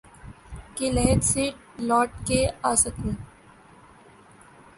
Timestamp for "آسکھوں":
2.71-3.11